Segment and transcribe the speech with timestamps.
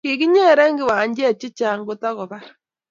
[0.05, 2.45] Kikinyeren kjwanyik che chang koto kebar